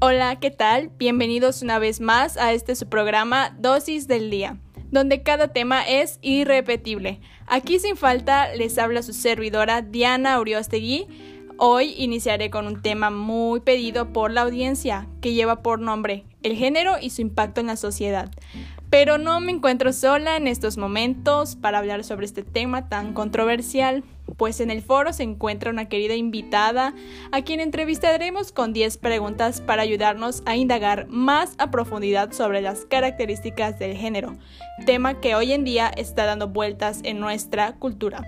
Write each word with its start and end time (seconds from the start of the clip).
Hola, 0.00 0.36
¿qué 0.36 0.52
tal? 0.52 0.92
Bienvenidos 0.96 1.60
una 1.60 1.80
vez 1.80 2.00
más 2.00 2.36
a 2.36 2.52
este 2.52 2.76
su 2.76 2.88
programa 2.88 3.56
Dosis 3.58 4.06
del 4.06 4.30
Día, 4.30 4.56
donde 4.92 5.24
cada 5.24 5.48
tema 5.48 5.82
es 5.82 6.20
irrepetible. 6.22 7.20
Aquí 7.48 7.80
sin 7.80 7.96
falta 7.96 8.54
les 8.54 8.78
habla 8.78 9.02
su 9.02 9.12
servidora 9.12 9.82
Diana 9.82 10.38
Uriostegui. 10.38 11.08
Hoy 11.56 11.96
iniciaré 11.98 12.48
con 12.48 12.68
un 12.68 12.80
tema 12.80 13.10
muy 13.10 13.58
pedido 13.58 14.12
por 14.12 14.30
la 14.30 14.42
audiencia, 14.42 15.08
que 15.20 15.32
lleva 15.32 15.64
por 15.64 15.80
nombre 15.80 16.24
el 16.44 16.54
género 16.54 16.94
y 17.00 17.10
su 17.10 17.20
impacto 17.20 17.60
en 17.60 17.66
la 17.66 17.76
sociedad. 17.76 18.30
Pero 18.90 19.18
no 19.18 19.40
me 19.40 19.50
encuentro 19.50 19.92
sola 19.92 20.36
en 20.36 20.46
estos 20.46 20.76
momentos 20.76 21.56
para 21.56 21.78
hablar 21.78 22.04
sobre 22.04 22.26
este 22.26 22.44
tema 22.44 22.88
tan 22.88 23.14
controversial, 23.14 24.04
pues 24.36 24.60
en 24.60 24.70
el 24.70 24.82
foro 24.82 25.12
se 25.12 25.22
encuentra 25.22 25.70
una 25.70 25.88
querida 25.88 26.14
invitada 26.14 26.94
a 27.32 27.42
quien 27.42 27.60
entrevistaremos 27.60 28.52
con 28.52 28.72
10 28.72 28.98
preguntas 28.98 29.60
para 29.60 29.82
ayudarnos 29.82 30.42
a 30.46 30.56
indagar 30.56 31.06
más 31.08 31.54
a 31.58 31.70
profundidad 31.70 32.32
sobre 32.32 32.60
las 32.60 32.84
características 32.84 33.78
del 33.78 33.96
género, 33.96 34.36
tema 34.86 35.20
que 35.20 35.34
hoy 35.34 35.52
en 35.52 35.64
día 35.64 35.88
está 35.88 36.26
dando 36.26 36.48
vueltas 36.48 37.00
en 37.04 37.20
nuestra 37.20 37.74
cultura. 37.74 38.22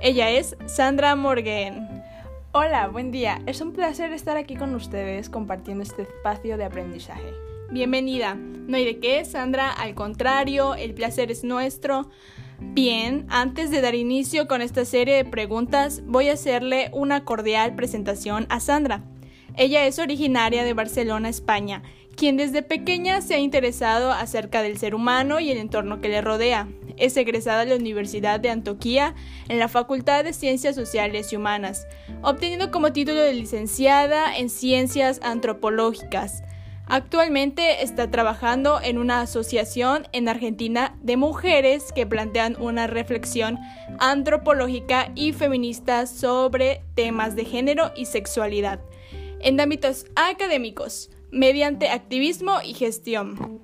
Ella 0.00 0.30
es 0.30 0.56
Sandra 0.66 1.16
Morgan. 1.16 2.04
Hola, 2.52 2.88
buen 2.88 3.10
día. 3.10 3.42
Es 3.46 3.60
un 3.60 3.72
placer 3.72 4.12
estar 4.12 4.36
aquí 4.36 4.56
con 4.56 4.74
ustedes 4.74 5.28
compartiendo 5.28 5.82
este 5.82 6.02
espacio 6.02 6.56
de 6.56 6.64
aprendizaje. 6.64 7.32
Bienvenida. 7.70 8.34
No 8.34 8.76
hay 8.76 8.84
de 8.84 8.98
qué, 8.98 9.24
Sandra. 9.24 9.70
Al 9.70 9.94
contrario, 9.94 10.74
el 10.74 10.94
placer 10.94 11.30
es 11.30 11.44
nuestro. 11.44 12.08
Bien, 12.58 13.26
antes 13.28 13.70
de 13.70 13.82
dar 13.82 13.94
inicio 13.94 14.48
con 14.48 14.62
esta 14.62 14.86
serie 14.86 15.14
de 15.16 15.24
preguntas, 15.26 16.02
voy 16.06 16.30
a 16.30 16.34
hacerle 16.34 16.90
una 16.94 17.24
cordial 17.24 17.74
presentación 17.74 18.46
a 18.48 18.60
Sandra. 18.60 19.02
Ella 19.56 19.86
es 19.86 19.98
originaria 19.98 20.64
de 20.64 20.72
Barcelona, 20.72 21.28
España, 21.28 21.82
quien 22.16 22.38
desde 22.38 22.62
pequeña 22.62 23.20
se 23.20 23.34
ha 23.34 23.38
interesado 23.38 24.10
acerca 24.10 24.62
del 24.62 24.78
ser 24.78 24.94
humano 24.94 25.38
y 25.38 25.50
el 25.50 25.58
entorno 25.58 26.00
que 26.00 26.08
le 26.08 26.22
rodea. 26.22 26.66
Es 26.96 27.14
egresada 27.18 27.66
de 27.66 27.70
la 27.72 27.76
Universidad 27.76 28.40
de 28.40 28.48
Antioquia 28.48 29.14
en 29.48 29.58
la 29.58 29.68
Facultad 29.68 30.24
de 30.24 30.32
Ciencias 30.32 30.74
Sociales 30.74 31.32
y 31.32 31.36
Humanas, 31.36 31.86
obteniendo 32.22 32.70
como 32.70 32.92
título 32.92 33.20
de 33.20 33.34
licenciada 33.34 34.34
en 34.34 34.48
Ciencias 34.48 35.20
Antropológicas. 35.22 36.42
Actualmente 36.88 37.82
está 37.82 38.10
trabajando 38.10 38.80
en 38.80 38.98
una 38.98 39.20
asociación 39.20 40.06
en 40.12 40.28
Argentina 40.28 40.96
de 41.02 41.16
mujeres 41.16 41.92
que 41.92 42.06
plantean 42.06 42.56
una 42.60 42.86
reflexión 42.86 43.58
antropológica 43.98 45.10
y 45.14 45.32
feminista 45.32 46.06
sobre 46.06 46.82
temas 46.94 47.34
de 47.34 47.44
género 47.44 47.92
y 47.96 48.06
sexualidad 48.06 48.80
en 49.40 49.60
ámbitos 49.60 50.06
académicos, 50.16 51.10
mediante 51.30 51.88
activismo 51.88 52.58
y 52.64 52.74
gestión. 52.74 53.60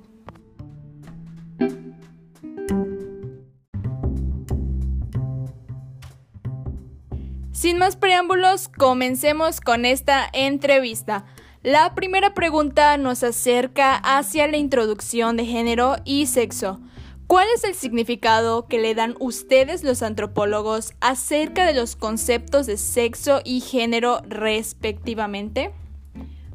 Sin 7.53 7.79
más 7.79 7.97
preámbulos, 7.97 8.69
comencemos 8.69 9.61
con 9.61 9.84
esta 9.84 10.29
entrevista. 10.33 11.25
La 11.62 11.94
primera 11.94 12.34
pregunta 12.34 12.96
nos 12.96 13.22
acerca 13.22 13.94
hacia 13.94 14.48
la 14.48 14.56
introducción 14.56 15.36
de 15.36 15.46
género 15.46 15.94
y 16.05 16.27
sexo. 16.27 16.80
¿Cuál 17.28 17.46
es 17.55 17.62
el 17.62 17.77
significado 17.77 18.66
que 18.66 18.80
le 18.80 18.96
dan 18.96 19.14
ustedes 19.20 19.84
los 19.84 20.02
antropólogos 20.02 20.92
acerca 21.00 21.64
de 21.64 21.72
los 21.72 21.94
conceptos 21.94 22.66
de 22.66 22.77
sexo 22.77 23.42
y 23.44 23.60
género 23.60 24.22
respectivamente? 24.27 25.70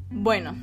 Bueno, 0.09 0.55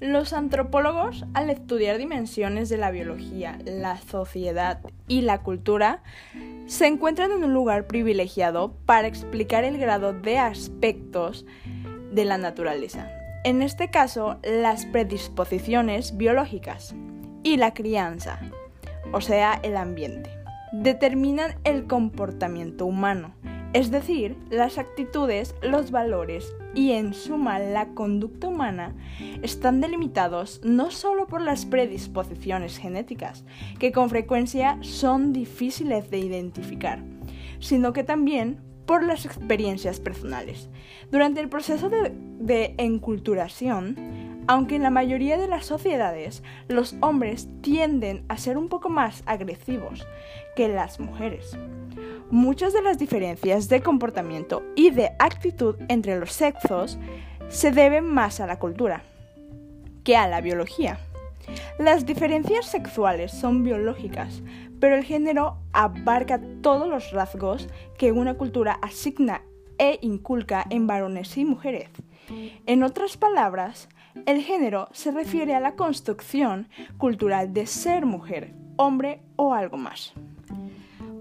los 0.00 0.32
antropólogos 0.32 1.26
al 1.34 1.50
estudiar 1.50 1.98
dimensiones 1.98 2.70
de 2.70 2.78
la 2.78 2.90
biología, 2.90 3.58
la 3.66 4.00
sociedad 4.00 4.80
y 5.08 5.20
la 5.20 5.42
cultura 5.42 6.02
se 6.64 6.86
encuentran 6.86 7.32
en 7.32 7.44
un 7.44 7.52
lugar 7.52 7.86
privilegiado 7.86 8.72
para 8.86 9.08
explicar 9.08 9.64
el 9.64 9.76
grado 9.76 10.14
de 10.14 10.38
aspectos 10.38 11.44
de 12.12 12.24
la 12.24 12.38
naturaleza 12.38 13.10
en 13.44 13.62
este 13.62 13.90
caso 13.90 14.38
las 14.42 14.84
predisposiciones 14.86 16.16
biológicas 16.16 16.94
y 17.42 17.56
la 17.56 17.72
crianza, 17.72 18.38
o 19.12 19.20
sea, 19.20 19.58
el 19.62 19.76
ambiente, 19.76 20.30
determinan 20.72 21.56
el 21.64 21.86
comportamiento 21.86 22.84
humano, 22.84 23.34
es 23.72 23.90
decir, 23.90 24.36
las 24.50 24.78
actitudes, 24.78 25.54
los 25.62 25.90
valores 25.90 26.52
y 26.74 26.92
en 26.92 27.14
suma 27.14 27.58
la 27.58 27.88
conducta 27.94 28.48
humana 28.48 28.94
están 29.42 29.80
delimitados 29.80 30.60
no 30.64 30.90
solo 30.90 31.26
por 31.26 31.40
las 31.40 31.66
predisposiciones 31.66 32.78
genéticas, 32.78 33.44
que 33.78 33.92
con 33.92 34.10
frecuencia 34.10 34.76
son 34.82 35.32
difíciles 35.32 36.10
de 36.10 36.18
identificar, 36.18 37.02
sino 37.60 37.92
que 37.92 38.04
también 38.04 38.60
por 38.90 39.04
las 39.04 39.24
experiencias 39.24 40.00
personales. 40.00 40.68
Durante 41.12 41.38
el 41.38 41.48
proceso 41.48 41.88
de, 41.90 42.74
enculturación, 42.76 44.42
aunque 44.48 44.74
en 44.74 44.82
la 44.82 44.90
mayoría 44.90 45.38
de 45.38 45.46
las 45.46 45.64
sociedades 45.64 46.42
los 46.66 46.96
hombres 47.00 47.46
tienden 47.60 48.24
a 48.26 48.36
ser 48.36 48.58
un 48.58 48.68
poco 48.68 48.88
más 48.88 49.22
agresivos 49.26 50.04
que 50.56 50.66
las 50.66 50.98
mujeres, 50.98 51.56
muchas 52.32 52.72
de 52.72 52.82
las 52.82 52.98
diferencias 52.98 53.68
de 53.68 53.80
comportamiento 53.80 54.64
y 54.74 54.90
de 54.90 55.12
actitud 55.20 55.76
entre 55.86 56.18
los 56.18 56.32
sexos 56.32 56.98
se 57.48 57.70
deben 57.70 58.04
más 58.06 58.40
a 58.40 58.48
la 58.48 58.58
cultura 58.58 59.04
que 60.02 60.16
a 60.16 60.26
la 60.26 60.40
biología. 60.40 60.98
Las 61.78 62.06
diferencias 62.06 62.66
sexuales 62.66 63.30
son 63.30 63.62
biológicas, 63.62 64.42
pero 64.80 64.96
el 64.96 65.04
género 65.04 65.58
abarca 65.72 66.40
todos 66.62 66.88
los 66.88 67.12
rasgos 67.12 67.68
que 67.98 68.12
una 68.12 68.34
cultura 68.34 68.78
asigna 68.82 69.42
e 69.78 69.98
inculca 70.02 70.66
en 70.70 70.86
varones 70.86 71.36
y 71.36 71.44
mujeres. 71.44 71.90
En 72.66 72.82
otras 72.82 73.16
palabras, 73.16 73.88
el 74.26 74.42
género 74.42 74.88
se 74.92 75.10
refiere 75.10 75.54
a 75.54 75.60
la 75.60 75.76
construcción 75.76 76.68
cultural 76.98 77.52
de 77.52 77.66
ser 77.66 78.06
mujer, 78.06 78.54
hombre 78.76 79.22
o 79.36 79.54
algo 79.54 79.76
más. 79.76 80.12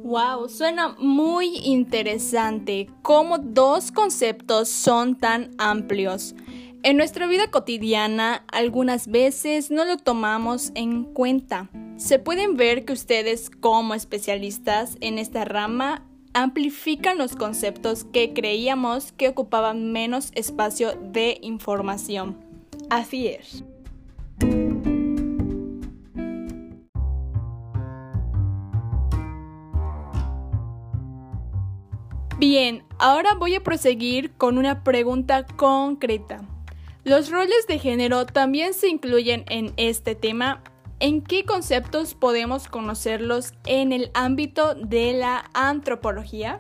Wow, 0.04 0.50
suena 0.50 0.96
muy 0.98 1.58
interesante 1.58 2.90
cómo 3.02 3.38
dos 3.38 3.92
conceptos 3.92 4.70
son 4.70 5.16
tan 5.16 5.52
amplios. 5.58 6.36
En 6.82 6.96
nuestra 6.96 7.28
vida 7.28 7.52
cotidiana 7.52 8.46
algunas 8.54 9.08
veces 9.08 9.70
no 9.70 9.84
lo 9.84 9.98
tomamos 9.98 10.72
en 10.76 11.04
cuenta. 11.04 11.70
Se 11.98 12.20
pueden 12.20 12.56
ver 12.56 12.86
que 12.86 12.94
ustedes 12.94 13.50
como 13.50 13.94
especialistas 13.96 14.96
en 15.02 15.18
esta 15.18 15.44
rama 15.44 16.06
amplifican 16.34 17.18
los 17.18 17.36
conceptos 17.36 18.06
que 18.06 18.34
creíamos 18.34 19.12
que 19.12 19.28
ocupaban 19.28 19.92
menos 19.92 20.32
espacio 20.36 20.94
de 20.94 21.38
información. 21.42 22.38
Así 22.90 23.28
es. 23.28 23.66
Bien, 32.38 32.86
ahora 33.00 33.34
voy 33.34 33.56
a 33.56 33.64
proseguir 33.64 34.32
con 34.32 34.58
una 34.58 34.86
pregunta 34.86 35.46
concreta. 35.46 36.48
Los 37.06 37.32
roles 37.32 37.66
de 37.68 37.80
género 37.80 38.26
también 38.26 38.74
se 38.74 38.90
incluyen 38.90 39.46
en 39.48 39.74
este 39.78 40.16
tema. 40.16 40.62
¿En 41.00 41.22
qué 41.22 41.46
conceptos 41.46 42.14
podemos 42.14 42.68
conocerlos 42.68 43.54
en 43.66 43.94
el 43.94 44.12
ámbito 44.14 44.76
de 44.76 45.14
la 45.14 45.50
antropología? 45.54 46.60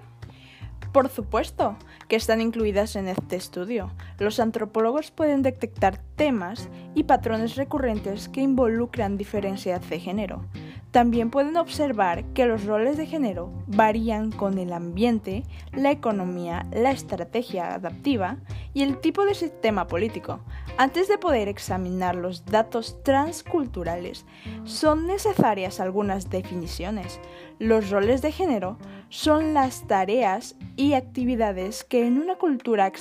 Por 0.94 1.10
supuesto 1.10 1.76
que 2.08 2.16
están 2.16 2.40
incluidas 2.40 2.96
en 2.96 3.10
este 3.10 3.36
estudio. 3.36 3.92
Los 4.18 4.40
antropólogos 4.40 5.12
pueden 5.12 5.41
detectar 5.41 6.02
temas 6.16 6.70
y 6.96 7.03
patrones 7.03 7.58
recurrentes 7.58 8.30
que 8.30 8.42
involucran 8.42 9.18
diferencias 9.18 9.88
de 9.90 10.00
género. 10.00 10.46
También 10.91 11.30
pueden 11.30 11.56
observar 11.58 12.24
que 12.34 12.46
los 12.46 12.66
roles 12.66 12.97
de 12.97 13.06
género 13.06 13.52
varían 13.68 14.32
con 14.32 14.58
el 14.58 14.74
ambiente, 14.74 15.44
la 15.72 15.91
economía, 15.91 16.66
la 16.72 16.90
estrategia 16.91 17.76
adaptiva 17.76 18.38
y 18.74 18.82
el 18.82 19.00
tipo 19.00 19.24
de 19.26 19.36
sistema 19.36 19.86
político. 19.86 20.40
Antes 20.78 21.08
de 21.08 21.20
poder 21.20 21.47
examinar 21.47 22.16
los 22.16 22.46
datos 22.46 23.03
transculturales, 23.03 24.26
son 24.64 25.06
necesarias 25.06 25.80
algunas 25.80 26.32
definiciones. 26.32 27.20
Los 27.59 27.92
roles 27.92 28.24
de 28.24 28.32
género 28.32 28.78
son 29.09 29.53
las 29.53 29.85
tareas 29.85 30.56
y 30.76 30.94
actividades 30.94 31.84
que 31.84 32.08
en 32.08 32.18
una 32.18 32.35
cultura 32.38 32.92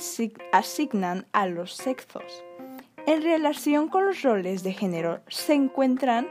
asignan 0.51 1.25
a 1.31 1.47
los 1.47 1.73
sexos. 1.73 2.43
En 3.07 3.23
relación 3.23 3.87
con 3.87 4.05
los 4.05 4.21
roles 4.21 4.61
de 4.61 4.73
género 4.73 5.21
se 5.27 5.55
encuentran 5.55 6.27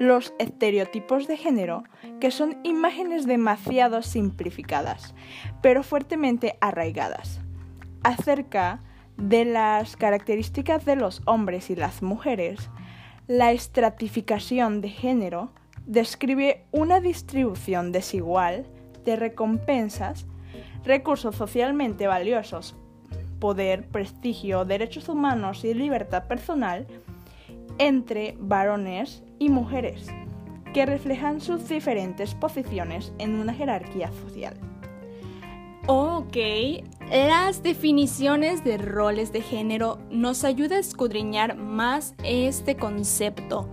los 0.00 0.32
estereotipos 0.38 1.28
de 1.28 1.36
género, 1.36 1.84
que 2.20 2.30
son 2.30 2.56
imágenes 2.62 3.26
demasiado 3.26 4.00
simplificadas, 4.00 5.14
pero 5.60 5.82
fuertemente 5.82 6.56
arraigadas, 6.62 7.42
acerca 8.02 8.80
de 9.18 9.44
las 9.44 9.98
características 9.98 10.86
de 10.86 10.96
los 10.96 11.20
hombres 11.26 11.68
y 11.68 11.76
las 11.76 12.00
mujeres, 12.00 12.70
la 13.26 13.52
estratificación 13.52 14.80
de 14.80 14.88
género 14.88 15.52
describe 15.84 16.64
una 16.72 17.00
distribución 17.00 17.92
desigual 17.92 18.64
de 19.04 19.16
recompensas, 19.16 20.26
recursos 20.82 21.36
socialmente 21.36 22.06
valiosos, 22.06 22.74
poder, 23.38 23.86
prestigio, 23.88 24.64
derechos 24.64 25.10
humanos 25.10 25.62
y 25.62 25.74
libertad 25.74 26.26
personal 26.26 26.86
entre 27.76 28.34
varones 28.38 29.22
y 29.40 29.48
mujeres, 29.48 30.06
que 30.72 30.86
reflejan 30.86 31.40
sus 31.40 31.68
diferentes 31.68 32.36
posiciones 32.36 33.12
en 33.18 33.34
una 33.34 33.52
jerarquía 33.52 34.12
social. 34.12 34.54
Ok, 35.88 36.36
las 37.10 37.64
definiciones 37.64 38.62
de 38.62 38.78
roles 38.78 39.32
de 39.32 39.40
género 39.40 39.98
nos 40.10 40.44
ayuda 40.44 40.76
a 40.76 40.80
escudriñar 40.80 41.56
más 41.56 42.14
este 42.22 42.76
concepto, 42.76 43.68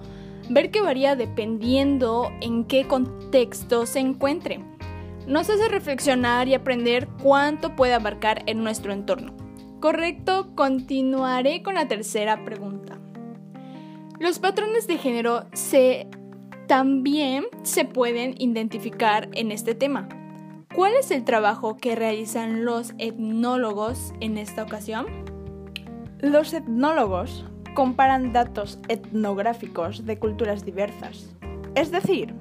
ver 0.49 0.71
que 0.71 0.81
varía 0.81 1.15
dependiendo 1.15 2.31
en 2.41 2.63
qué 2.63 2.87
contexto 2.87 3.85
se 3.85 3.99
encuentre. 3.99 4.63
Nos 5.27 5.49
hace 5.49 5.67
reflexionar 5.67 6.47
y 6.47 6.53
aprender 6.53 7.09
cuánto 7.21 7.75
puede 7.75 7.93
abarcar 7.93 8.41
en 8.47 8.63
nuestro 8.63 8.93
entorno. 8.93 9.33
Correcto, 9.81 10.55
continuaré 10.55 11.61
con 11.61 11.75
la 11.75 11.87
tercera 11.87 12.43
pregunta. 12.45 12.97
Los 14.19 14.39
patrones 14.39 14.87
de 14.87 14.97
género 14.97 15.45
se, 15.53 16.07
también 16.67 17.45
se 17.61 17.85
pueden 17.85 18.33
identificar 18.39 19.29
en 19.33 19.51
este 19.51 19.75
tema. 19.75 20.09
¿Cuál 20.73 20.93
es 20.95 21.11
el 21.11 21.23
trabajo 21.23 21.77
que 21.77 21.95
realizan 21.95 22.65
los 22.65 22.95
etnólogos 22.97 24.13
en 24.19 24.39
esta 24.39 24.63
ocasión? 24.63 25.05
Los 26.19 26.53
etnólogos 26.53 27.45
comparan 27.75 28.33
datos 28.33 28.79
etnográficos 28.87 30.03
de 30.07 30.17
culturas 30.17 30.65
diversas, 30.65 31.35
es 31.75 31.91
decir, 31.91 32.33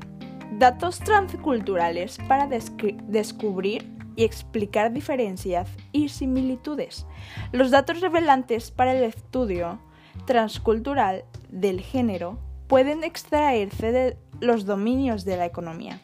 datos 0.53 0.99
transculturales 1.01 2.17
para 2.27 2.49
descubrir 2.49 3.87
y 4.17 4.25
explicar 4.25 4.95
diferencias 4.95 5.69
y 5.93 6.09
similitudes. 6.09 7.07
Los 7.53 7.71
datos 7.71 8.01
revelantes 8.01 8.71
para 8.71 8.95
el 8.95 9.05
estudio 9.05 9.79
transcultural 10.25 11.25
del 11.57 11.81
género 11.81 12.39
pueden 12.67 13.03
extraerse 13.03 13.91
de 13.93 14.19
los 14.41 14.67
dominios 14.67 15.25
de 15.25 15.37
la 15.37 15.47
economía, 15.47 16.01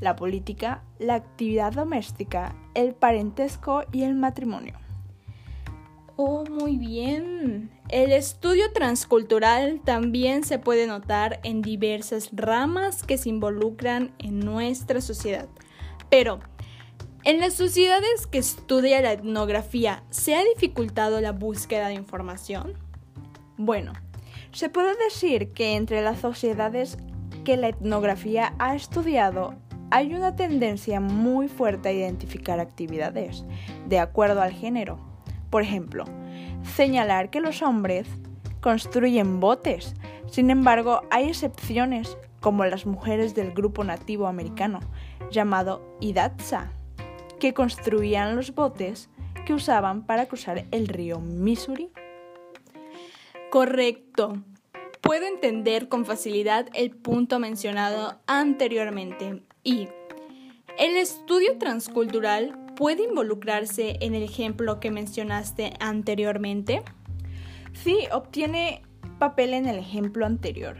la 0.00 0.16
política, 0.16 0.82
la 0.98 1.14
actividad 1.14 1.72
doméstica, 1.72 2.54
el 2.74 2.94
parentesco 2.94 3.84
y 3.92 4.02
el 4.02 4.14
matrimonio. 4.14 4.74
Oh, 6.16 6.44
muy 6.48 6.78
bien. 6.78 7.70
El 7.90 8.10
estudio 8.10 8.72
transcultural 8.72 9.82
también 9.84 10.44
se 10.44 10.58
puede 10.58 10.86
notar 10.86 11.40
en 11.42 11.60
diversas 11.60 12.30
ramas 12.32 13.02
que 13.02 13.18
se 13.18 13.28
involucran 13.28 14.14
en 14.18 14.40
nuestra 14.40 15.02
sociedad. 15.02 15.46
Pero, 16.08 16.40
en 17.24 17.38
las 17.38 17.52
sociedades 17.52 18.26
que 18.26 18.38
estudia 18.38 19.02
la 19.02 19.12
etnografía, 19.12 20.04
¿se 20.08 20.34
ha 20.34 20.42
dificultado 20.42 21.20
la 21.20 21.32
búsqueda 21.32 21.88
de 21.88 21.94
información? 21.94 22.74
Bueno, 23.58 23.92
se 24.56 24.70
puede 24.70 24.94
decir 24.96 25.52
que 25.52 25.76
entre 25.76 26.00
las 26.00 26.20
sociedades 26.20 26.96
que 27.44 27.58
la 27.58 27.68
etnografía 27.68 28.54
ha 28.58 28.74
estudiado 28.74 29.54
hay 29.90 30.14
una 30.14 30.34
tendencia 30.34 30.98
muy 30.98 31.46
fuerte 31.46 31.90
a 31.90 31.92
identificar 31.92 32.58
actividades 32.58 33.44
de 33.86 33.98
acuerdo 33.98 34.40
al 34.40 34.52
género. 34.52 34.98
Por 35.50 35.60
ejemplo, 35.60 36.06
señalar 36.74 37.28
que 37.28 37.42
los 37.42 37.60
hombres 37.60 38.08
construyen 38.62 39.40
botes. 39.40 39.94
Sin 40.30 40.48
embargo, 40.48 41.02
hay 41.10 41.28
excepciones 41.28 42.16
como 42.40 42.64
las 42.64 42.86
mujeres 42.86 43.34
del 43.34 43.52
grupo 43.52 43.84
nativo 43.84 44.26
americano 44.26 44.80
llamado 45.30 45.82
Idatsa 46.00 46.72
que 47.38 47.52
construían 47.52 48.36
los 48.36 48.54
botes 48.54 49.10
que 49.44 49.52
usaban 49.52 50.06
para 50.06 50.24
cruzar 50.24 50.64
el 50.70 50.88
río 50.88 51.20
Missouri. 51.20 51.90
Correcto. 53.56 54.34
Puedo 55.00 55.26
entender 55.26 55.88
con 55.88 56.04
facilidad 56.04 56.66
el 56.74 56.90
punto 56.90 57.38
mencionado 57.38 58.20
anteriormente 58.26 59.44
y 59.64 59.88
el 60.78 60.98
estudio 60.98 61.56
transcultural 61.56 62.74
puede 62.76 63.04
involucrarse 63.04 63.96
en 64.02 64.14
el 64.14 64.24
ejemplo 64.24 64.78
que 64.78 64.90
mencionaste 64.90 65.72
anteriormente. 65.80 66.82
Sí, 67.72 68.00
obtiene 68.12 68.82
papel 69.18 69.54
en 69.54 69.64
el 69.64 69.78
ejemplo 69.78 70.26
anterior, 70.26 70.76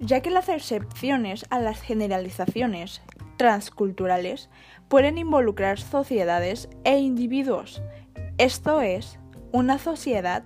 ya 0.00 0.20
que 0.20 0.30
las 0.30 0.48
excepciones 0.48 1.46
a 1.50 1.60
las 1.60 1.80
generalizaciones 1.80 3.02
transculturales 3.36 4.50
pueden 4.88 5.16
involucrar 5.16 5.78
sociedades 5.78 6.68
e 6.82 6.98
individuos. 6.98 7.82
Esto 8.36 8.80
es, 8.80 9.20
una 9.52 9.78
sociedad 9.78 10.42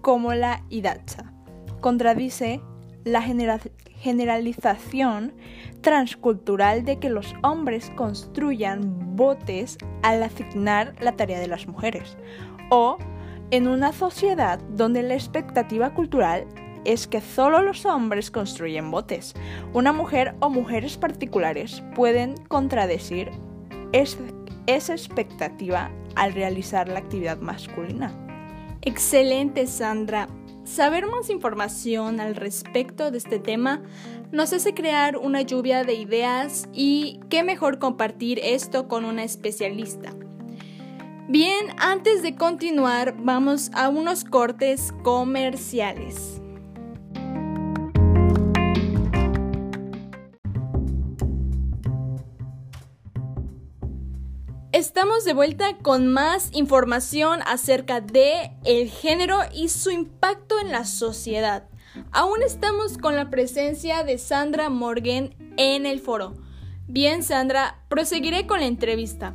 como 0.00 0.34
la 0.34 0.64
Idacha 0.68 1.32
contradice 1.80 2.60
la 3.04 3.22
generalización 3.22 5.34
transcultural 5.80 6.84
de 6.84 6.98
que 6.98 7.10
los 7.10 7.34
hombres 7.42 7.90
construyan 7.96 9.16
botes 9.16 9.78
al 10.02 10.22
asignar 10.22 10.94
la 11.00 11.12
tarea 11.12 11.40
de 11.40 11.48
las 11.48 11.66
mujeres, 11.66 12.16
o 12.70 12.98
en 13.50 13.68
una 13.68 13.92
sociedad 13.92 14.60
donde 14.70 15.02
la 15.02 15.14
expectativa 15.14 15.94
cultural 15.94 16.46
es 16.84 17.06
que 17.06 17.20
solo 17.20 17.62
los 17.62 17.86
hombres 17.86 18.30
construyen 18.30 18.90
botes. 18.90 19.34
Una 19.72 19.92
mujer 19.92 20.34
o 20.40 20.50
mujeres 20.50 20.96
particulares 20.96 21.82
pueden 21.94 22.34
contradecir 22.48 23.30
esa 23.92 24.92
expectativa 24.92 25.90
al 26.14 26.34
realizar 26.34 26.88
la 26.88 26.98
actividad 26.98 27.38
masculina. 27.38 28.27
Excelente, 28.82 29.66
Sandra. 29.66 30.28
Saber 30.64 31.06
más 31.06 31.30
información 31.30 32.20
al 32.20 32.36
respecto 32.36 33.10
de 33.10 33.18
este 33.18 33.38
tema 33.38 33.82
nos 34.32 34.52
hace 34.52 34.74
crear 34.74 35.16
una 35.16 35.40
lluvia 35.40 35.82
de 35.82 35.94
ideas 35.94 36.68
y 36.74 37.20
qué 37.30 37.42
mejor 37.42 37.78
compartir 37.78 38.38
esto 38.42 38.86
con 38.86 39.04
una 39.04 39.24
especialista. 39.24 40.14
Bien, 41.28 41.66
antes 41.78 42.22
de 42.22 42.36
continuar, 42.36 43.14
vamos 43.18 43.70
a 43.74 43.88
unos 43.88 44.24
cortes 44.24 44.92
comerciales. 45.02 46.40
Estamos 54.88 55.26
de 55.26 55.34
vuelta 55.34 55.76
con 55.76 56.06
más 56.06 56.48
información 56.54 57.40
acerca 57.46 58.00
de 58.00 58.52
el 58.64 58.88
género 58.88 59.36
y 59.52 59.68
su 59.68 59.90
impacto 59.90 60.58
en 60.58 60.72
la 60.72 60.86
sociedad. 60.86 61.68
Aún 62.10 62.42
estamos 62.42 62.96
con 62.96 63.14
la 63.14 63.28
presencia 63.28 64.02
de 64.02 64.16
Sandra 64.16 64.70
Morgan 64.70 65.34
en 65.58 65.84
el 65.84 66.00
foro. 66.00 66.36
Bien, 66.86 67.22
Sandra, 67.22 67.82
proseguiré 67.90 68.46
con 68.46 68.60
la 68.60 68.66
entrevista. 68.66 69.34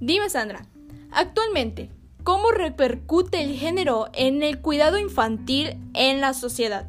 Dime, 0.00 0.28
Sandra, 0.28 0.66
actualmente, 1.12 1.88
¿cómo 2.24 2.50
repercute 2.50 3.44
el 3.44 3.54
género 3.54 4.08
en 4.12 4.42
el 4.42 4.60
cuidado 4.60 4.98
infantil 4.98 5.78
en 5.94 6.20
la 6.20 6.34
sociedad? 6.34 6.88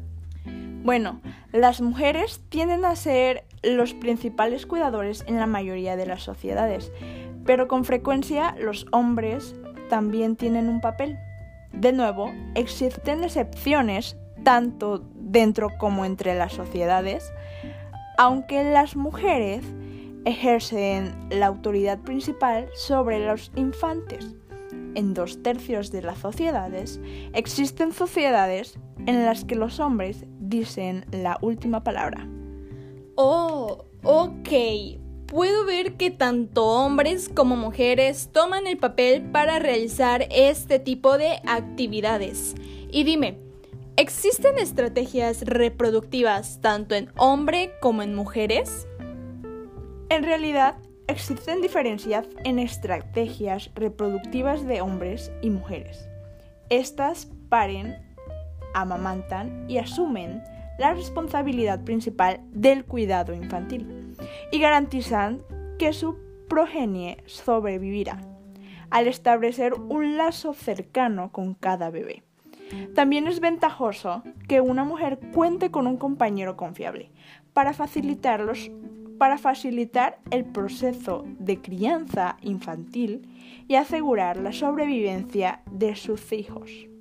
Bueno, 0.82 1.20
las 1.52 1.80
mujeres 1.80 2.40
tienden 2.48 2.84
a 2.84 2.96
ser 2.96 3.44
los 3.62 3.94
principales 3.94 4.66
cuidadores 4.66 5.22
en 5.28 5.38
la 5.38 5.46
mayoría 5.46 5.94
de 5.94 6.06
las 6.06 6.24
sociedades 6.24 6.90
pero 7.44 7.68
con 7.68 7.84
frecuencia 7.84 8.54
los 8.58 8.86
hombres 8.92 9.54
también 9.88 10.36
tienen 10.36 10.68
un 10.68 10.80
papel. 10.80 11.18
De 11.72 11.92
nuevo, 11.92 12.32
existen 12.54 13.24
excepciones 13.24 14.16
tanto 14.44 15.04
dentro 15.14 15.68
como 15.78 16.04
entre 16.04 16.34
las 16.34 16.52
sociedades, 16.52 17.32
aunque 18.18 18.64
las 18.64 18.96
mujeres 18.96 19.64
ejercen 20.24 21.14
la 21.30 21.46
autoridad 21.46 21.98
principal 21.98 22.68
sobre 22.74 23.24
los 23.26 23.50
infantes. 23.56 24.34
En 24.94 25.14
dos 25.14 25.42
tercios 25.42 25.90
de 25.90 26.02
las 26.02 26.18
sociedades 26.18 27.00
existen 27.32 27.92
sociedades 27.92 28.78
en 29.06 29.24
las 29.24 29.44
que 29.44 29.56
los 29.56 29.80
hombres 29.80 30.26
dicen 30.38 31.06
la 31.10 31.38
última 31.40 31.82
palabra. 31.82 32.28
Oh, 33.16 33.86
ok 34.04 35.01
puedo 35.32 35.64
ver 35.64 35.94
que 35.94 36.10
tanto 36.10 36.66
hombres 36.66 37.30
como 37.30 37.56
mujeres 37.56 38.28
toman 38.32 38.66
el 38.66 38.76
papel 38.76 39.22
para 39.22 39.58
realizar 39.58 40.26
este 40.30 40.78
tipo 40.78 41.16
de 41.16 41.40
actividades. 41.46 42.54
Y 42.90 43.04
dime, 43.04 43.38
¿existen 43.96 44.58
estrategias 44.58 45.40
reproductivas 45.46 46.60
tanto 46.60 46.94
en 46.94 47.10
hombre 47.16 47.72
como 47.80 48.02
en 48.02 48.14
mujeres? 48.14 48.86
En 50.10 50.22
realidad, 50.22 50.76
existen 51.06 51.62
diferencias 51.62 52.26
en 52.44 52.58
estrategias 52.58 53.70
reproductivas 53.74 54.66
de 54.66 54.82
hombres 54.82 55.32
y 55.40 55.48
mujeres. 55.48 56.06
Estas 56.68 57.26
paren, 57.48 57.96
amamantan 58.74 59.64
y 59.66 59.78
asumen 59.78 60.42
la 60.78 60.92
responsabilidad 60.92 61.84
principal 61.84 62.40
del 62.50 62.84
cuidado 62.84 63.32
infantil 63.32 64.01
y 64.52 64.60
garantizan 64.60 65.42
que 65.78 65.92
su 65.92 66.16
progenie 66.48 67.24
sobrevivirá 67.26 68.20
al 68.90 69.08
establecer 69.08 69.72
un 69.72 70.18
lazo 70.18 70.52
cercano 70.52 71.32
con 71.32 71.54
cada 71.54 71.90
bebé. 71.90 72.22
También 72.94 73.26
es 73.26 73.40
ventajoso 73.40 74.22
que 74.48 74.60
una 74.60 74.84
mujer 74.84 75.18
cuente 75.34 75.70
con 75.70 75.86
un 75.86 75.96
compañero 75.96 76.56
confiable 76.56 77.10
para, 77.54 77.72
para 79.18 79.38
facilitar 79.38 80.18
el 80.30 80.44
proceso 80.44 81.24
de 81.38 81.60
crianza 81.60 82.36
infantil 82.42 83.28
y 83.66 83.76
asegurar 83.76 84.36
la 84.36 84.52
sobrevivencia 84.52 85.62
de 85.70 85.96
sus 85.96 86.32
hijos. 86.32 86.91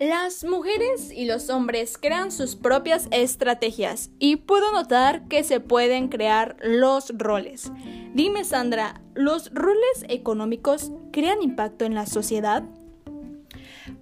Las 0.00 0.44
mujeres 0.44 1.10
y 1.12 1.24
los 1.24 1.50
hombres 1.50 1.98
crean 1.98 2.30
sus 2.30 2.54
propias 2.54 3.08
estrategias 3.10 4.10
y 4.20 4.36
puedo 4.36 4.70
notar 4.70 5.26
que 5.26 5.42
se 5.42 5.58
pueden 5.58 6.06
crear 6.06 6.56
los 6.62 7.12
roles. 7.18 7.72
Dime 8.14 8.44
Sandra, 8.44 9.00
¿los 9.14 9.52
roles 9.52 10.04
económicos 10.08 10.92
crean 11.10 11.42
impacto 11.42 11.84
en 11.84 11.96
la 11.96 12.06
sociedad? 12.06 12.62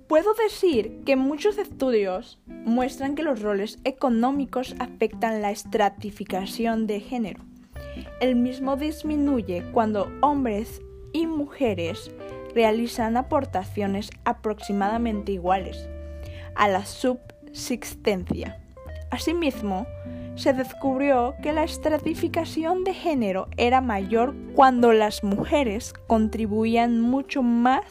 Puedo 0.07 0.35
decir 0.35 1.01
que 1.07 1.17
muchos 1.17 1.57
estudios 1.57 2.41
muestran 2.47 3.15
que 3.15 3.23
los 3.23 3.41
roles 3.41 3.79
económicos 3.85 4.75
afectan 4.79 5.41
la 5.41 5.51
estratificación 5.51 6.87
de 6.87 7.01
género. 7.01 7.43
El 8.21 8.37
mismo 8.37 8.77
disminuye 8.77 9.65
cuando 9.73 10.13
hombres 10.21 10.83
y 11.15 11.27
mujeres 11.27 12.11
realizan 12.57 13.19
aportaciones 13.19 14.11
aproximadamente 14.25 15.33
iguales 15.33 15.89
a 16.55 16.69
la 16.69 16.87
subsistencia. 16.87 18.59
Asimismo, 19.11 19.87
se 20.37 20.55
descubrió 20.55 21.35
que 21.43 21.53
la 21.53 21.65
estratificación 21.65 22.83
de 22.83 22.95
género 22.95 23.49
era 23.59 23.83
mayor 23.83 24.35
cuando 24.55 24.95
las 24.95 25.23
mujeres 25.23 25.93
contribuían 26.07 27.01
mucho 27.01 27.43
más 27.43 27.85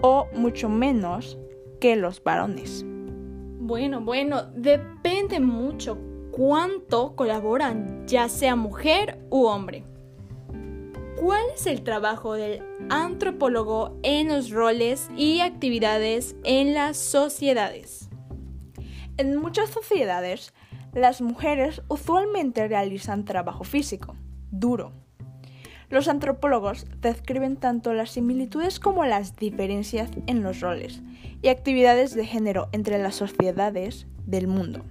o 0.00 0.28
mucho 0.32 0.68
menos 0.68 1.36
que 1.80 1.96
los 1.96 2.22
varones. 2.22 2.84
Bueno, 2.86 4.00
bueno, 4.00 4.44
depende 4.54 5.40
mucho 5.40 5.98
cuánto 6.30 7.16
colaboran, 7.16 8.06
ya 8.06 8.28
sea 8.28 8.54
mujer 8.54 9.18
u 9.28 9.46
hombre. 9.46 9.84
¿Cuál 11.16 11.44
es 11.54 11.66
el 11.66 11.82
trabajo 11.82 12.34
del 12.34 12.62
antropólogo 12.90 13.98
en 14.02 14.28
los 14.28 14.50
roles 14.50 15.08
y 15.16 15.40
actividades 15.40 16.36
en 16.44 16.74
las 16.74 16.98
sociedades? 16.98 18.10
En 19.16 19.34
muchas 19.36 19.70
sociedades, 19.70 20.52
las 20.92 21.22
mujeres 21.22 21.80
usualmente 21.88 22.68
realizan 22.68 23.24
trabajo 23.24 23.64
físico, 23.64 24.14
duro. 24.50 24.92
Los 25.88 26.08
antropólogos 26.08 26.84
describen 27.00 27.56
tanto 27.56 27.94
las 27.94 28.10
similitudes 28.10 28.78
como 28.78 29.06
las 29.06 29.36
diferencias 29.36 30.10
en 30.26 30.42
los 30.42 30.60
roles 30.60 31.00
y 31.40 31.48
actividades 31.48 32.14
de 32.14 32.26
género 32.26 32.68
entre 32.72 32.98
las 32.98 33.14
sociedades 33.14 34.06
del 34.26 34.48
mundo. 34.48 34.84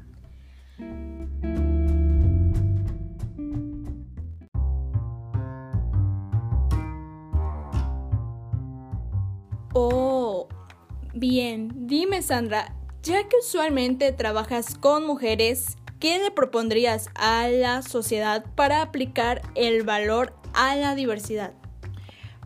Bien, 11.18 11.72
dime 11.88 12.22
Sandra, 12.22 12.76
ya 13.02 13.28
que 13.30 13.38
usualmente 13.38 14.12
trabajas 14.12 14.76
con 14.78 15.08
mujeres, 15.08 15.78
¿qué 16.00 16.20
le 16.20 16.30
propondrías 16.30 17.10
a 17.16 17.48
la 17.48 17.82
sociedad 17.84 18.44
para 18.56 18.82
aplicar 18.82 19.42
el 19.56 19.84
valor 19.84 20.34
a 20.54 20.76
la 20.76 20.94
diversidad? 20.94 21.54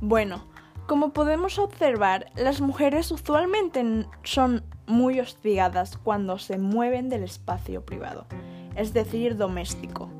Bueno, 0.01 0.45
como 0.86 1.13
podemos 1.13 1.57
observar, 1.57 2.31
las 2.36 2.62
mujeres 2.62 3.12
usualmente 3.12 4.05
son 4.24 4.63
muy 4.86 5.19
hostigadas 5.19 5.98
cuando 5.98 6.38
se 6.38 6.59
mueven 6.59 7.09
del 7.09 7.24
espacio 7.24 7.83
privado, 7.83 8.27
es 8.75 8.93
decir, 8.93 9.36
doméstico, 9.36 10.12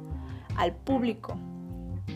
al 0.58 0.76
público. 0.76 1.38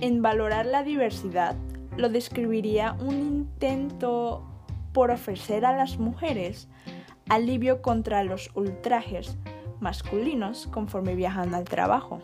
En 0.01 0.23
valorar 0.23 0.65
la 0.65 0.81
diversidad, 0.81 1.55
lo 1.95 2.09
describiría 2.09 2.97
un 2.99 3.19
intento 3.19 4.49
por 4.93 5.11
ofrecer 5.11 5.65
a 5.65 5.75
las 5.75 5.97
mujeres 5.97 6.67
alivio 7.29 7.81
contra 7.81 8.23
los 8.23 8.51
ultrajes 8.55 9.37
masculinos 9.79 10.67
conforme 10.71 11.15
viajan 11.15 11.53
al 11.53 11.65
trabajo. 11.65 12.21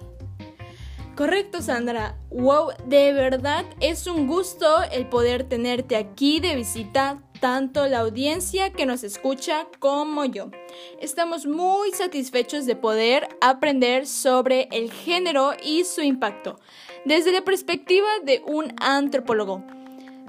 Correcto, 1.15 1.61
Sandra. 1.61 2.15
Wow, 2.29 2.69
de 2.85 3.11
verdad 3.11 3.65
es 3.81 4.07
un 4.07 4.25
gusto 4.25 4.83
el 4.89 5.05
poder 5.07 5.43
tenerte 5.43 5.97
aquí 5.97 6.39
de 6.39 6.55
visita, 6.55 7.21
tanto 7.41 7.87
la 7.87 7.99
audiencia 7.99 8.71
que 8.71 8.85
nos 8.85 9.03
escucha 9.03 9.67
como 9.79 10.23
yo. 10.23 10.49
Estamos 11.01 11.45
muy 11.45 11.91
satisfechos 11.91 12.65
de 12.65 12.77
poder 12.77 13.27
aprender 13.41 14.07
sobre 14.07 14.69
el 14.71 14.91
género 14.91 15.51
y 15.61 15.83
su 15.83 16.01
impacto 16.01 16.57
desde 17.03 17.33
la 17.33 17.41
perspectiva 17.41 18.07
de 18.23 18.41
un 18.47 18.73
antropólogo. 18.79 19.61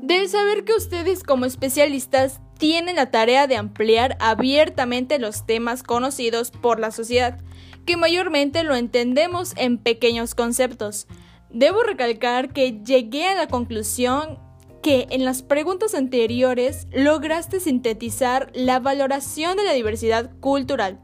Del 0.02 0.28
saber 0.28 0.64
que 0.64 0.73
ustedes 0.73 1.23
como 1.23 1.45
especialistas 1.45 2.40
tienen 2.59 2.97
la 2.97 3.11
tarea 3.11 3.47
de 3.47 3.57
ampliar 3.57 4.16
abiertamente 4.19 5.19
los 5.19 5.45
temas 5.47 5.83
conocidos 5.83 6.50
por 6.50 6.80
la 6.80 6.90
sociedad, 6.90 7.38
que 7.85 7.99
mayormente 7.99 8.64
lo 8.64 8.75
entendemos 8.75 9.52
en 9.57 9.76
pequeños 9.76 10.35
conceptos. 10.35 11.07
Debo 11.50 11.83
recalcar 11.83 12.52
que 12.52 12.80
llegué 12.83 13.26
a 13.26 13.35
la 13.35 13.47
conclusión 13.47 14.38
que 14.83 15.07
en 15.11 15.25
las 15.25 15.42
preguntas 15.42 15.95
anteriores 15.95 16.87
lograste 16.92 17.61
sintetizar 17.61 18.50
la 18.54 18.78
valoración 18.78 19.59
de 19.59 19.64
la 19.64 19.75
diversidad 19.75 20.30
cultural, 20.40 20.99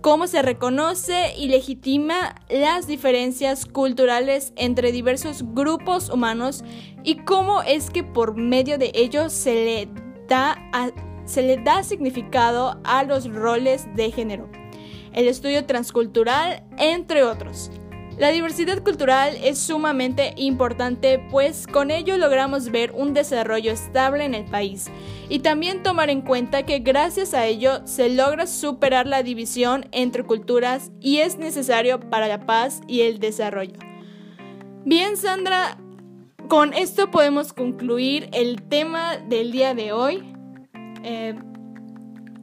cómo 0.00 0.26
se 0.26 0.42
reconoce 0.42 1.34
y 1.36 1.48
legitima 1.48 2.34
las 2.48 2.86
diferencias 2.86 3.66
culturales 3.66 4.52
entre 4.56 4.92
diversos 4.92 5.44
grupos 5.54 6.08
humanos 6.08 6.64
y 7.04 7.16
cómo 7.16 7.62
es 7.62 7.90
que 7.90 8.02
por 8.02 8.36
medio 8.36 8.78
de 8.78 8.92
ello 8.94 9.28
se 9.30 9.54
le 9.54 9.88
da, 10.28 10.56
se 11.24 11.42
le 11.42 11.58
da 11.58 11.82
significado 11.82 12.80
a 12.84 13.02
los 13.02 13.32
roles 13.32 13.86
de 13.94 14.10
género, 14.10 14.48
el 15.12 15.28
estudio 15.28 15.66
transcultural, 15.66 16.64
entre 16.78 17.22
otros. 17.22 17.70
La 18.18 18.30
diversidad 18.30 18.82
cultural 18.82 19.36
es 19.42 19.58
sumamente 19.58 20.34
importante 20.36 21.24
pues 21.30 21.66
con 21.66 21.90
ello 21.90 22.18
logramos 22.18 22.70
ver 22.70 22.92
un 22.92 23.14
desarrollo 23.14 23.72
estable 23.72 24.24
en 24.24 24.34
el 24.34 24.44
país 24.44 24.90
y 25.28 25.38
también 25.38 25.82
tomar 25.82 26.10
en 26.10 26.20
cuenta 26.20 26.66
que 26.66 26.80
gracias 26.80 27.32
a 27.34 27.46
ello 27.46 27.86
se 27.86 28.10
logra 28.10 28.46
superar 28.46 29.06
la 29.06 29.22
división 29.22 29.86
entre 29.92 30.24
culturas 30.24 30.90
y 31.00 31.18
es 31.18 31.38
necesario 31.38 32.00
para 32.10 32.28
la 32.28 32.44
paz 32.46 32.82
y 32.86 33.02
el 33.02 33.20
desarrollo. 33.20 33.78
Bien 34.84 35.16
Sandra, 35.16 35.78
con 36.48 36.74
esto 36.74 37.10
podemos 37.10 37.52
concluir 37.52 38.28
el 38.32 38.62
tema 38.62 39.16
del 39.16 39.52
día 39.52 39.74
de 39.74 39.92
hoy. 39.92 40.34
Eh, 41.04 41.34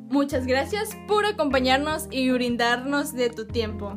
muchas 0.09 0.47
gracias 0.47 0.97
por 1.07 1.25
acompañarnos 1.25 2.07
y 2.09 2.31
brindarnos 2.31 3.13
de 3.13 3.29
tu 3.29 3.45
tiempo. 3.45 3.95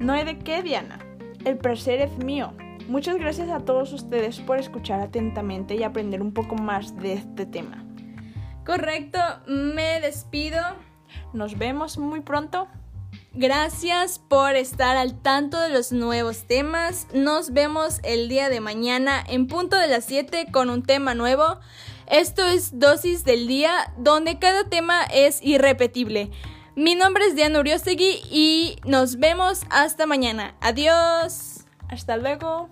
No 0.00 0.14
hay 0.14 0.24
de 0.24 0.38
qué, 0.38 0.62
Diana. 0.62 0.98
El 1.44 1.58
placer 1.58 2.00
es 2.00 2.16
mío. 2.24 2.54
Muchas 2.88 3.18
gracias 3.18 3.50
a 3.50 3.60
todos 3.60 3.92
ustedes 3.92 4.40
por 4.40 4.58
escuchar 4.58 4.98
atentamente 4.98 5.74
y 5.74 5.82
aprender 5.82 6.22
un 6.22 6.32
poco 6.32 6.54
más 6.54 6.96
de 6.96 7.12
este 7.12 7.44
tema. 7.44 7.84
Correcto, 8.64 9.18
me 9.46 10.00
despido. 10.00 10.58
Nos 11.34 11.58
vemos 11.58 11.98
muy 11.98 12.20
pronto. 12.20 12.66
Gracias 13.34 14.18
por 14.18 14.56
estar 14.56 14.96
al 14.96 15.20
tanto 15.20 15.60
de 15.60 15.68
los 15.68 15.92
nuevos 15.92 16.46
temas. 16.46 17.06
Nos 17.12 17.52
vemos 17.52 18.00
el 18.02 18.30
día 18.30 18.48
de 18.48 18.60
mañana 18.60 19.22
en 19.28 19.48
punto 19.48 19.76
de 19.76 19.86
las 19.86 20.06
7 20.06 20.46
con 20.50 20.70
un 20.70 20.82
tema 20.82 21.14
nuevo. 21.14 21.60
Esto 22.06 22.42
es 22.48 22.78
Dosis 22.78 23.24
del 23.24 23.46
Día, 23.46 23.92
donde 23.98 24.38
cada 24.38 24.64
tema 24.64 25.02
es 25.04 25.42
irrepetible. 25.42 26.30
Mi 26.80 26.94
nombre 26.94 27.26
es 27.26 27.34
Diana 27.34 27.60
Uriostegui 27.60 28.22
y 28.30 28.76
nos 28.86 29.18
vemos 29.18 29.64
hasta 29.68 30.06
mañana. 30.06 30.54
Adiós. 30.62 31.66
Hasta 31.90 32.16
luego. 32.16 32.70